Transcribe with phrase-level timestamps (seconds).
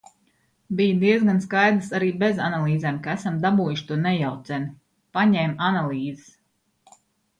[0.77, 4.73] Bija diezgan skaidrs, arī bez analīzēm, ka esam dabūjuši to nejauceni.
[5.19, 6.33] Paņēma analīzes.